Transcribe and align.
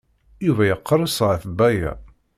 Yuba 0.45 0.63
yeqres 0.69 1.17
ɣef 1.27 1.43
Baya. 1.59 1.93